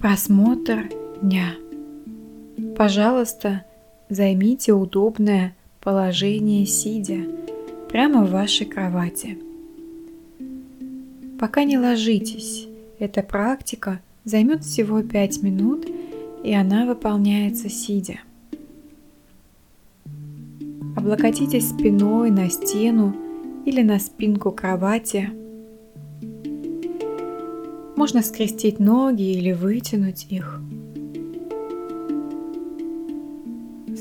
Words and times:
Просмотр 0.00 0.88
дня. 1.20 1.54
Пожалуйста, 2.76 3.64
займите 4.08 4.72
удобное 4.72 5.54
положение 5.80 6.64
сидя 6.64 7.18
прямо 7.90 8.24
в 8.24 8.30
вашей 8.30 8.64
кровати. 8.64 9.38
Пока 11.38 11.64
не 11.64 11.78
ложитесь, 11.78 12.66
эта 12.98 13.22
практика 13.22 14.00
займет 14.24 14.64
всего 14.64 15.02
5 15.02 15.42
минут 15.42 15.86
и 16.42 16.54
она 16.54 16.86
выполняется 16.86 17.68
сидя. 17.68 18.20
Облокотитесь 20.96 21.68
спиной 21.68 22.30
на 22.30 22.48
стену 22.48 23.14
или 23.66 23.82
на 23.82 23.98
спинку 23.98 24.52
кровати. 24.52 25.30
Можно 28.02 28.20
скрестить 28.22 28.80
ноги 28.80 29.22
или 29.22 29.52
вытянуть 29.52 30.26
их. 30.28 30.60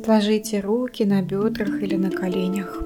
Сложите 0.04 0.60
руки 0.60 1.04
на 1.06 1.22
бедрах 1.22 1.84
или 1.84 1.98
на 1.98 2.10
коленях. 2.10 2.82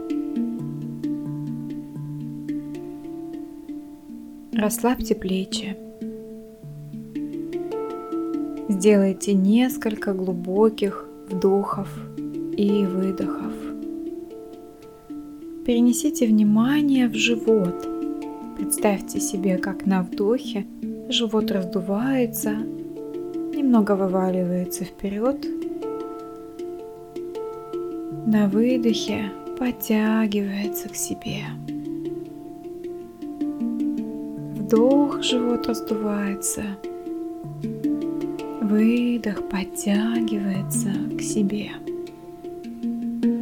Расслабьте 4.52 5.16
плечи. 5.16 5.78
Сделайте 8.68 9.34
несколько 9.34 10.14
глубоких 10.14 11.08
вдохов 11.30 11.88
и 12.58 12.86
выдохов. 12.86 13.54
Перенесите 15.66 16.28
внимание 16.28 17.08
в 17.08 17.14
живот. 17.14 17.88
Представьте 18.58 19.22
себе, 19.22 19.58
как 19.58 19.86
на 19.86 20.04
вдохе 20.04 20.66
живот 21.10 21.52
раздувается, 21.52 22.52
немного 22.52 23.96
вываливается 23.96 24.84
вперед. 24.84 25.46
На 28.26 28.48
выдохе 28.48 29.32
подтягивается 29.60 30.90
к 30.90 30.96
себе. 30.96 31.44
Вдох, 34.56 35.22
живот 35.22 35.68
раздувается. 35.68 36.64
Выдох 38.62 39.48
подтягивается 39.48 40.92
к 41.16 41.22
себе. 41.22 41.70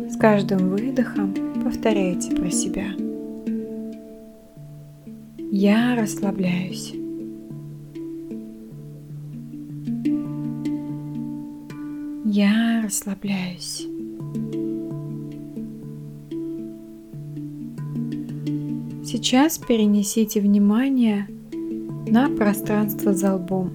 С 0.09 0.17
каждым 0.17 0.69
выдохом 0.69 1.33
повторяйте 1.63 2.35
про 2.35 2.51
себя. 2.51 2.87
Я 5.49 5.95
расслабляюсь. 5.95 7.02
Я 12.35 12.81
расслабляюсь. 12.83 13.85
Сейчас 19.05 19.59
перенесите 19.59 20.41
внимание 20.41 21.27
на 22.07 22.35
пространство 22.35 23.13
за 23.13 23.35
лбом. 23.35 23.69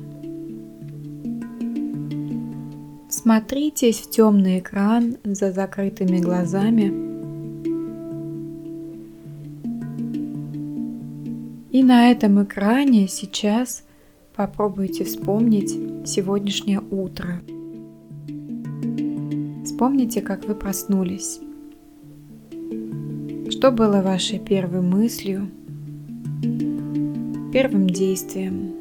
Смотритесь 3.08 4.00
в 4.00 4.10
темный 4.10 4.58
экран 4.58 5.18
за 5.22 5.52
закрытыми 5.52 6.18
глазами. 6.18 6.86
И 11.70 11.84
на 11.84 12.10
этом 12.10 12.42
экране 12.42 13.06
сейчас 13.06 13.84
попробуйте 14.34 15.04
вспомнить 15.04 15.70
сегодняшнее 16.04 16.80
утро. 16.80 17.40
Вспомните, 19.78 20.22
как 20.22 20.44
вы 20.44 20.56
проснулись. 20.56 21.38
Что 23.48 23.70
было 23.70 24.02
вашей 24.02 24.40
первой 24.40 24.80
мыслью, 24.80 25.48
первым 27.52 27.88
действием? 27.88 28.72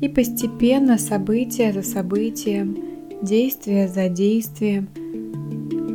И 0.00 0.08
постепенно, 0.08 0.98
событие 0.98 1.72
за 1.72 1.84
событием, 1.84 2.76
действие 3.22 3.86
за 3.86 4.08
действием, 4.08 4.88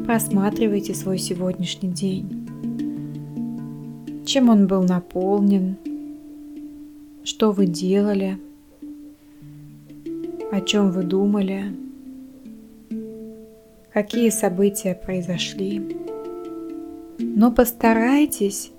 просматривайте 0.05 0.95
свой 0.95 1.17
сегодняшний 1.17 1.89
день. 1.89 2.47
Чем 4.25 4.47
он 4.47 4.67
был 4.67 4.83
наполнен, 4.83 5.75
что 7.25 7.51
вы 7.51 7.65
делали, 7.65 8.39
о 10.53 10.61
чем 10.61 10.91
вы 10.91 11.01
думали, 11.01 11.75
какие 13.91 14.29
события 14.29 14.93
произошли. 14.93 15.97
Но 17.17 17.51
постарайтесь 17.51 18.71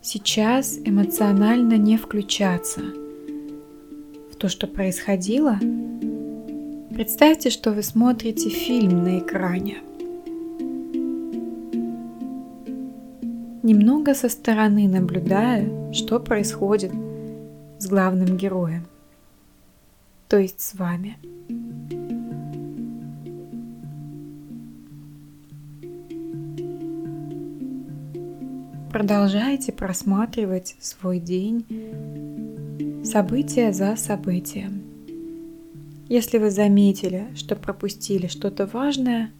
сейчас 0.00 0.78
эмоционально 0.84 1.78
не 1.78 1.96
включаться 1.96 2.80
в 4.30 4.36
то, 4.36 4.48
что 4.48 4.68
происходило. 4.68 5.58
Представьте, 6.90 7.50
что 7.50 7.72
вы 7.72 7.82
смотрите 7.82 8.48
фильм 8.48 9.02
на 9.02 9.18
экране. 9.18 9.78
Немного 13.64 14.14
со 14.14 14.28
стороны 14.28 14.86
наблюдая, 14.86 15.92
что 15.92 16.20
происходит 16.20 16.92
с 17.80 17.88
главным 17.88 18.36
героем, 18.36 18.86
то 20.28 20.38
есть 20.38 20.60
с 20.60 20.74
вами. 20.74 21.16
Продолжайте 28.90 29.72
просматривать 29.72 30.76
свой 30.80 31.18
день 31.18 31.64
событие 33.04 33.72
за 33.72 33.96
событием. 33.96 34.82
Если 36.08 36.38
вы 36.38 36.50
заметили, 36.50 37.26
что 37.34 37.56
пропустили 37.56 38.28
что-то 38.28 38.66
важное, 38.66 39.32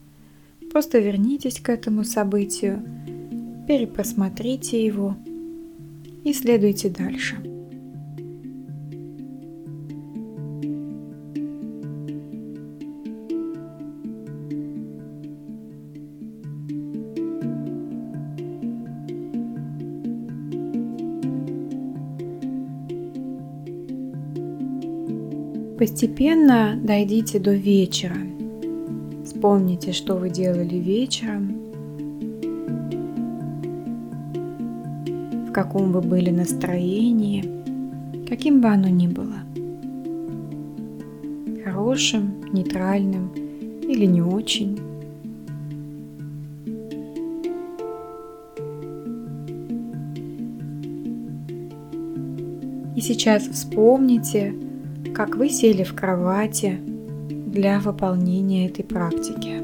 просто 0.72 0.98
вернитесь 0.98 1.60
к 1.60 1.68
этому 1.68 2.02
событию, 2.02 2.82
перепросмотрите 3.68 4.84
его 4.84 5.16
и 6.24 6.32
следуйте 6.32 6.88
дальше. 6.88 7.53
Постепенно 25.78 26.78
дойдите 26.80 27.40
до 27.40 27.52
вечера. 27.52 28.16
Вспомните, 29.24 29.90
что 29.90 30.14
вы 30.14 30.30
делали 30.30 30.76
вечером, 30.76 31.56
в 35.48 35.52
каком 35.52 35.90
вы 35.90 36.00
были 36.00 36.30
настроении, 36.30 37.44
каким 38.28 38.60
бы 38.60 38.68
оно 38.68 38.88
ни 38.88 39.08
было. 39.08 39.40
Хорошим, 41.64 42.34
нейтральным 42.52 43.32
или 43.82 44.04
не 44.04 44.22
очень. 44.22 44.78
И 52.94 53.00
сейчас 53.00 53.48
вспомните, 53.48 54.54
как 55.14 55.36
вы 55.36 55.48
сели 55.48 55.84
в 55.84 55.94
кровати 55.94 56.80
для 57.28 57.78
выполнения 57.78 58.66
этой 58.66 58.84
практики. 58.84 59.62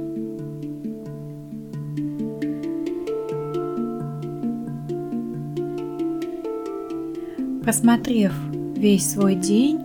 Просмотрев 7.64 8.32
весь 8.76 9.10
свой 9.10 9.34
день, 9.34 9.80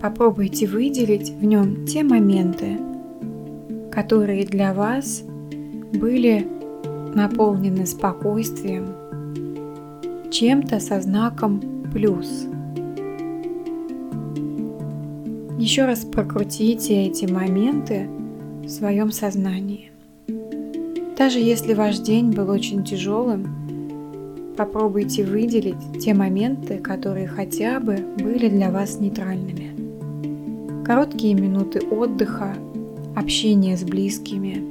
попробуйте 0.00 0.68
выделить 0.68 1.30
в 1.30 1.44
нем 1.44 1.84
те 1.86 2.04
моменты, 2.04 2.78
которые 3.90 4.46
для 4.46 4.72
вас 4.72 5.24
были 5.92 6.46
наполнены 7.14 7.86
спокойствием, 7.86 8.86
чем-то 10.30 10.78
со 10.78 11.00
знаком 11.00 11.60
плюс– 11.92 12.46
Еще 15.64 15.86
раз 15.86 16.04
прокрутите 16.04 17.06
эти 17.06 17.24
моменты 17.24 18.06
в 18.64 18.68
своем 18.68 19.10
сознании. 19.10 19.92
Даже 21.16 21.38
если 21.38 21.72
ваш 21.72 22.00
день 22.00 22.32
был 22.32 22.50
очень 22.50 22.84
тяжелым, 22.84 23.46
попробуйте 24.58 25.24
выделить 25.24 26.02
те 26.02 26.12
моменты, 26.12 26.76
которые 26.76 27.28
хотя 27.28 27.80
бы 27.80 27.96
были 28.18 28.50
для 28.50 28.70
вас 28.70 29.00
нейтральными. 29.00 30.84
Короткие 30.84 31.32
минуты 31.32 31.80
отдыха, 31.80 32.54
общение 33.16 33.78
с 33.78 33.84
близкими. 33.84 34.62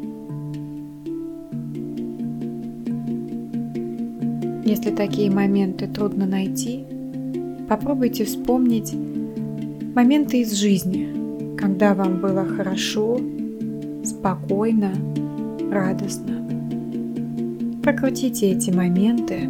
Если 4.63 4.91
такие 4.91 5.31
моменты 5.31 5.87
трудно 5.87 6.27
найти, 6.27 6.85
попробуйте 7.67 8.25
вспомнить 8.25 8.93
моменты 9.95 10.41
из 10.41 10.53
жизни, 10.53 11.55
когда 11.57 11.93
вам 11.93 12.19
было 12.19 12.45
хорошо, 12.45 13.19
спокойно, 14.03 14.93
радостно. 15.71 16.43
Прокрутите 17.83 18.51
эти 18.51 18.71
моменты. 18.71 19.49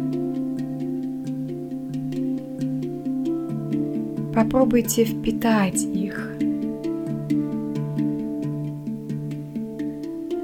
Попробуйте 4.34 5.04
впитать 5.04 5.82
их. 5.82 6.32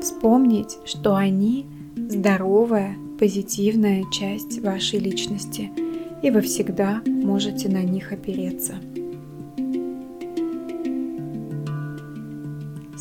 Вспомнить, 0.00 0.78
что 0.84 1.16
они 1.16 1.66
здоровая, 1.96 2.96
позитивная 3.18 4.04
часть 4.12 4.60
вашей 4.60 4.98
личности, 4.98 5.70
и 6.22 6.30
вы 6.30 6.40
всегда 6.40 7.02
можете 7.06 7.68
на 7.68 7.82
них 7.82 8.12
опереться. 8.12 8.74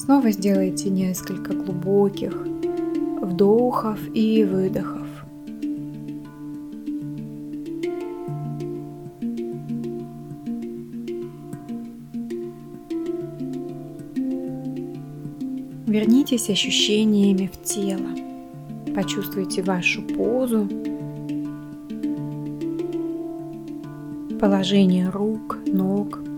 Снова 0.10 0.32
сделайте 0.32 0.90
несколько 0.90 1.54
глубоких 1.54 2.34
вдохов 3.22 4.00
и 4.16 4.44
выдохов. 4.44 5.08
Вернитесь 15.86 16.50
ощущениями 16.50 17.48
в 17.54 17.62
тело. 17.62 18.10
Почувствуйте 18.96 19.62
вашу 19.62 20.02
позу, 20.02 20.68
положение 24.40 25.08
рук, 25.12 25.60
ног. 25.68 26.29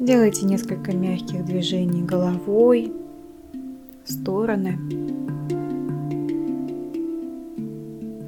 Делайте 0.00 0.46
несколько 0.46 0.96
мягких 0.96 1.44
движений 1.44 2.02
головой, 2.02 2.90
стороны. 4.02 4.78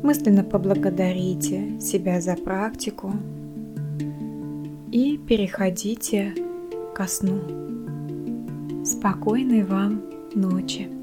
Мысленно 0.03 0.45
поблагодарите 0.45 1.81
себя 1.81 2.21
за 2.21 2.37
практику 2.37 3.15
и 4.91 5.17
переходите 5.17 6.35
ко 6.95 7.07
сну. 7.07 7.41
Спокойной 8.85 9.65
вам 9.65 10.03
ночи! 10.35 11.02